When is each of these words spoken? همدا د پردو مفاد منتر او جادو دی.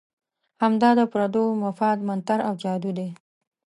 همدا 0.61 0.89
د 0.99 1.01
پردو 1.11 1.43
مفاد 1.63 1.97
منتر 2.07 2.39
او 2.47 2.53
جادو 2.63 2.91
دی. 2.97 3.09